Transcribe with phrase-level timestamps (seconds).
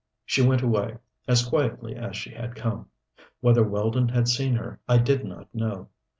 [0.25, 0.97] She went away,
[1.27, 2.87] as quietly as she had come.
[3.39, 5.89] Whether Weldon had seen her I did not know.